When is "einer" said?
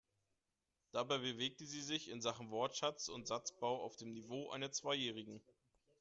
4.49-4.71